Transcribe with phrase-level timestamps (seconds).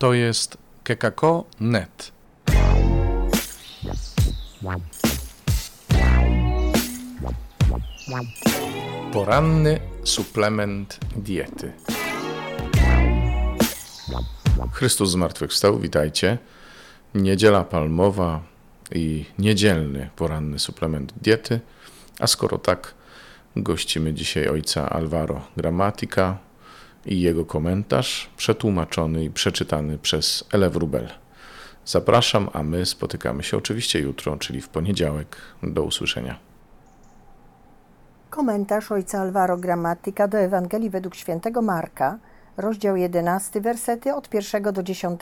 [0.00, 2.12] To jest kekako.net.
[9.12, 11.72] Poranny suplement diety.
[14.72, 16.38] Chrystus zmartwychwstał, witajcie.
[17.14, 18.42] Niedziela palmowa
[18.94, 21.60] i niedzielny poranny suplement diety.
[22.20, 22.94] A skoro tak,
[23.56, 26.49] gościmy dzisiaj ojca Alvaro Gramatika
[27.06, 31.08] i jego komentarz przetłumaczony i przeczytany przez Ele Wrubel.
[31.84, 35.36] Zapraszam, a my spotykamy się oczywiście jutro, czyli w poniedziałek.
[35.62, 36.38] Do usłyszenia.
[38.30, 42.18] Komentarz ojca Alvaro Gramatyka do Ewangelii według świętego Marka,
[42.56, 45.20] rozdział 11, wersety od 1 do 10,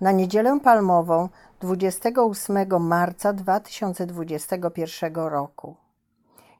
[0.00, 1.28] na niedzielę palmową
[1.60, 5.87] 28 marca 2021 roku.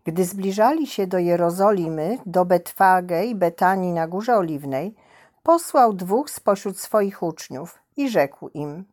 [0.05, 4.95] Gdy zbliżali się do Jerozolimy, do Betwage i Betanii na Górze Oliwnej,
[5.43, 8.85] posłał dwóch spośród swoich uczniów i rzekł im: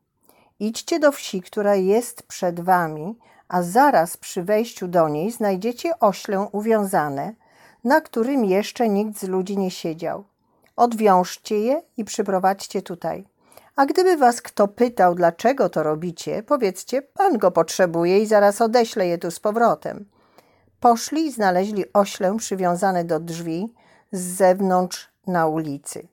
[0.59, 3.17] Idźcie do wsi, która jest przed wami,
[3.48, 7.33] a zaraz przy wejściu do niej znajdziecie oślę uwiązane,
[7.83, 10.23] na którym jeszcze nikt z ludzi nie siedział.
[10.76, 13.26] Odwiążcie je i przyprowadźcie tutaj.
[13.76, 19.08] A gdyby was kto pytał, dlaczego to robicie, powiedzcie: Pan go potrzebuje i zaraz odeślę
[19.08, 20.06] je tu z powrotem.
[20.80, 23.73] Poszli i znaleźli oślę przywiązane do drzwi
[24.12, 26.08] z zewnątrz na ulicy.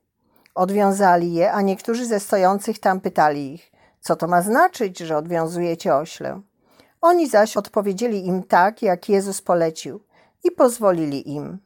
[0.54, 5.94] Odwiązali je, a niektórzy ze stojących tam pytali ich: Co to ma znaczyć, że odwiązujecie
[5.94, 6.40] oślę?
[7.00, 10.00] Oni zaś odpowiedzieli im tak, jak Jezus polecił,
[10.44, 11.58] i pozwolili im.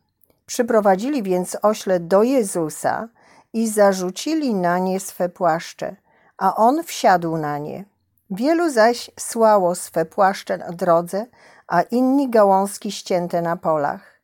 [0.47, 3.09] Przyprowadzili więc ośle do Jezusa
[3.53, 5.97] i zarzucili na nie swe płaszcze,
[6.39, 7.85] a on wsiadł na nie.
[8.31, 11.27] Wielu zaś słało swe płaszcze na drodze,
[11.69, 14.17] a inni gałązki ścięte na polach.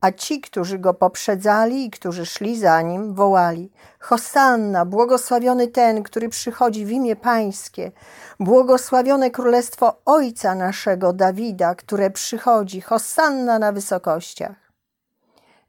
[0.00, 6.28] A ci, którzy go poprzedzali i którzy szli za nim, wołali: Hosanna, błogosławiony ten, który
[6.28, 7.92] przychodzi w imię Pańskie,
[8.40, 14.72] błogosławione królestwo Ojca naszego Dawida, które przychodzi, Hosanna na wysokościach.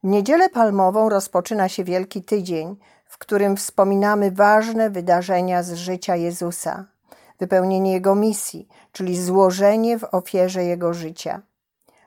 [0.03, 2.75] W niedzielę palmową rozpoczyna się Wielki Tydzień,
[3.06, 6.91] w którym wspominamy ważne wydarzenia z życia Jezusa
[7.41, 11.41] wypełnienie Jego misji, czyli złożenie w ofierze Jego życia.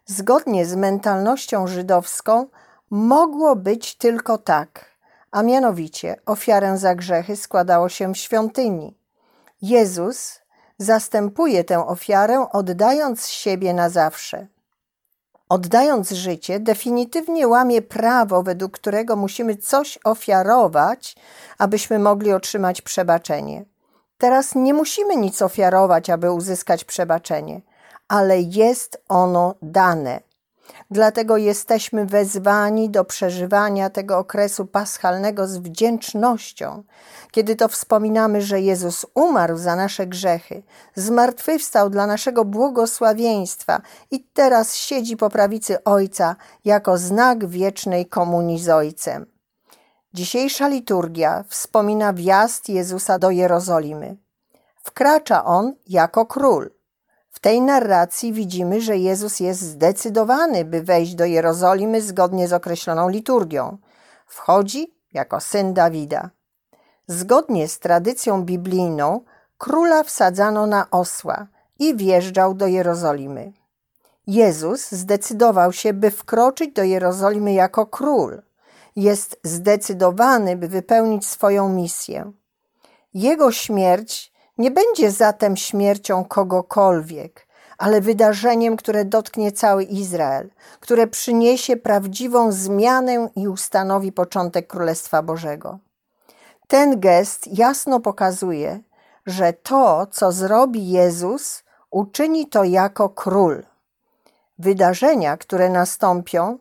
[0.07, 2.47] Zgodnie z mentalnością żydowską
[2.91, 4.85] mogło być tylko tak,
[5.31, 8.99] a mianowicie ofiarę za grzechy składało się w świątyni.
[9.63, 10.41] Jezus
[10.79, 14.47] zastępuje tę ofiarę, oddając siebie na zawsze.
[15.49, 21.17] Oddając życie, definitywnie łamie prawo, według którego musimy coś ofiarować,
[21.59, 23.65] abyśmy mogli otrzymać przebaczenie.
[24.25, 27.61] Teraz nie musimy nic ofiarować, aby uzyskać przebaczenie,
[28.09, 30.21] ale jest ono dane.
[30.91, 36.83] Dlatego jesteśmy wezwani do przeżywania tego okresu paschalnego z wdzięcznością,
[37.31, 40.63] kiedy to wspominamy, że Jezus umarł za nasze grzechy,
[40.95, 43.81] zmartwychwstał dla naszego błogosławieństwa
[44.11, 49.34] i teraz siedzi po prawicy Ojca jako znak wiecznej komunii z Ojcem.
[50.15, 54.17] Dzisiejsza liturgia wspomina wjazd Jezusa do Jerozolimy.
[54.83, 56.71] Wkracza on jako król.
[57.31, 63.09] W tej narracji widzimy, że Jezus jest zdecydowany, by wejść do Jerozolimy zgodnie z określoną
[63.09, 63.79] liturgią.
[64.27, 66.31] Wchodzi jako syn Dawida.
[67.07, 69.21] Zgodnie z tradycją biblijną,
[69.59, 71.47] króla wsadzano na osła
[71.79, 73.53] i wjeżdżał do Jerozolimy.
[74.27, 78.43] Jezus zdecydował się, by wkroczyć do Jerozolimy jako król–
[78.97, 82.33] jest zdecydowany, by wypełnić swoją misję.
[83.15, 87.47] Jego śmierć nie będzie zatem śmiercią kogokolwiek,
[87.79, 90.51] ale wydarzeniem, które dotknie cały Izrael,
[90.81, 95.79] które przyniesie prawdziwą zmianę i ustanowi początek Królestwa Bożego.
[96.69, 98.81] Ten gest jasno pokazuje,
[99.27, 103.63] że to, co zrobi Jezus, uczyni to jako król.
[104.59, 106.59] Wydarzenia, które nastąpią,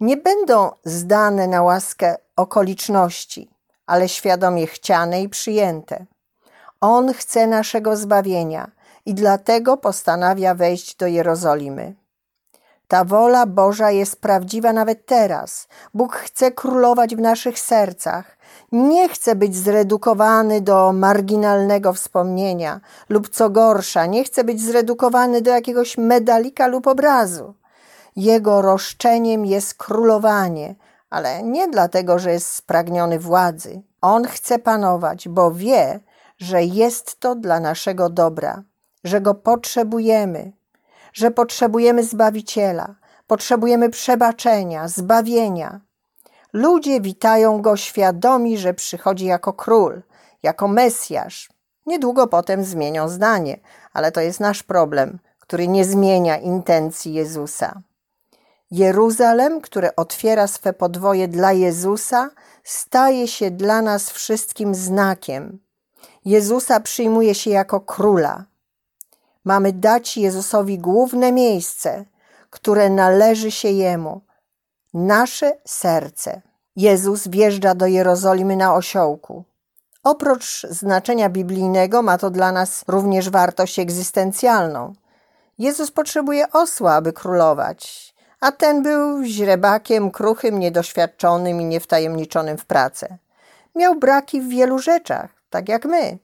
[0.00, 3.50] nie będą zdane na łaskę okoliczności,
[3.86, 6.06] ale świadomie chciane i przyjęte.
[6.80, 8.70] On chce naszego zbawienia
[9.06, 11.94] i dlatego postanawia wejść do Jerozolimy.
[12.88, 15.68] Ta wola Boża jest prawdziwa nawet teraz.
[15.94, 18.38] Bóg chce królować w naszych sercach.
[18.72, 25.50] Nie chce być zredukowany do marginalnego wspomnienia lub co gorsza, nie chce być zredukowany do
[25.50, 27.54] jakiegoś medalika lub obrazu.
[28.18, 30.74] Jego roszczeniem jest królowanie,
[31.10, 33.82] ale nie dlatego, że jest spragniony władzy.
[34.00, 36.00] On chce panować, bo wie,
[36.38, 38.62] że jest to dla naszego dobra,
[39.04, 40.52] że go potrzebujemy,
[41.12, 42.94] że potrzebujemy zbawiciela,
[43.26, 45.80] potrzebujemy przebaczenia, zbawienia.
[46.52, 50.02] Ludzie witają go świadomi, że przychodzi jako król,
[50.42, 51.50] jako Mesjasz.
[51.86, 53.60] Niedługo potem zmienią zdanie,
[53.92, 57.82] ale to jest nasz problem, który nie zmienia intencji Jezusa.
[58.70, 62.30] Jeruzalem, które otwiera swe podwoje dla Jezusa,
[62.64, 65.58] staje się dla nas wszystkim znakiem.
[66.24, 68.44] Jezusa przyjmuje się jako króla.
[69.44, 72.04] Mamy dać Jezusowi główne miejsce,
[72.50, 74.20] które należy się Jemu
[74.94, 76.42] nasze serce.
[76.76, 79.44] Jezus wjeżdża do Jerozolimy na osiołku.
[80.04, 84.92] Oprócz znaczenia biblijnego ma to dla nas również wartość egzystencjalną.
[85.58, 93.18] Jezus potrzebuje osła, aby królować, a ten był źrebakiem, kruchym, niedoświadczonym i niewtajemniczonym w pracę.
[93.74, 96.18] Miał braki w wielu rzeczach, tak jak my.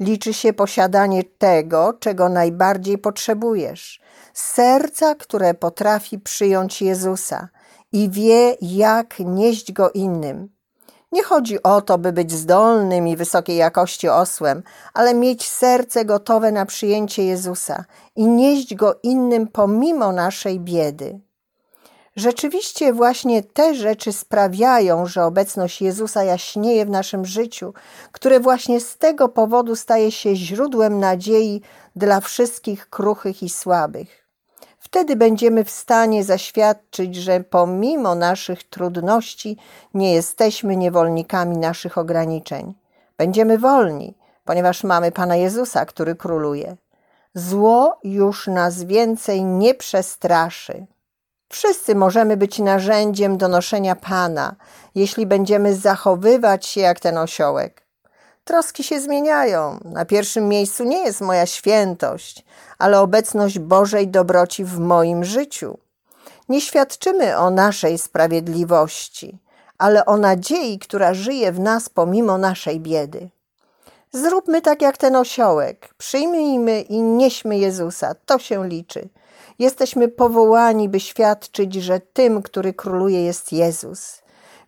[0.00, 4.00] Liczy się posiadanie tego, czego najbardziej potrzebujesz.
[4.34, 7.48] Serca, które potrafi przyjąć Jezusa
[7.92, 10.48] i wie, jak nieść go innym.
[11.12, 14.62] Nie chodzi o to, by być zdolnym i wysokiej jakości osłem,
[14.94, 17.84] ale mieć serce gotowe na przyjęcie Jezusa
[18.16, 21.20] i nieść go innym pomimo naszej biedy.
[22.18, 27.74] Rzeczywiście właśnie te rzeczy sprawiają, że obecność Jezusa jaśnieje w naszym życiu,
[28.12, 31.62] które właśnie z tego powodu staje się źródłem nadziei
[31.96, 34.26] dla wszystkich kruchych i słabych.
[34.78, 39.56] Wtedy będziemy w stanie zaświadczyć, że pomimo naszych trudności
[39.94, 42.74] nie jesteśmy niewolnikami naszych ograniczeń.
[43.16, 46.76] Będziemy wolni, ponieważ mamy Pana Jezusa, który króluje.
[47.34, 50.86] Zło już nas więcej nie przestraszy.
[51.48, 54.56] Wszyscy możemy być narzędziem do noszenia Pana,
[54.94, 57.82] jeśli będziemy zachowywać się jak ten osiołek.
[58.44, 59.80] Troski się zmieniają.
[59.84, 62.44] Na pierwszym miejscu nie jest moja świętość,
[62.78, 65.78] ale obecność Bożej dobroci w moim życiu.
[66.48, 69.38] Nie świadczymy o naszej sprawiedliwości,
[69.78, 73.28] ale o nadziei, która żyje w nas pomimo naszej biedy.
[74.12, 75.94] Zróbmy tak jak ten osiołek.
[75.98, 78.14] Przyjmijmy i nieśmy Jezusa.
[78.26, 79.08] To się liczy.
[79.58, 84.22] Jesteśmy powołani, by świadczyć, że tym, który króluje, jest Jezus.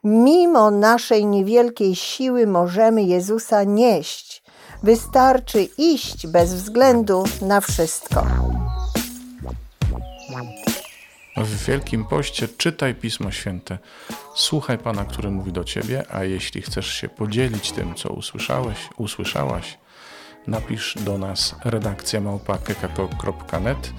[0.05, 4.43] Mimo naszej niewielkiej siły możemy Jezusa nieść.
[4.83, 8.27] Wystarczy iść bez względu na wszystko.
[11.37, 13.79] W Wielkim Poście czytaj Pismo Święte,
[14.35, 19.79] słuchaj Pana, który mówi do Ciebie, a jeśli chcesz się podzielić tym, co usłyszałeś, usłyszałaś,
[20.47, 23.93] napisz do nas redakcja małpa.kekako.net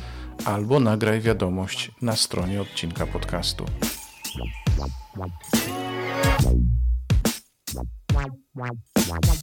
[0.46, 3.66] albo nagraj wiadomość na stronie odcinka podcastu.
[8.14, 8.70] Wow, wow,
[9.10, 9.41] wow.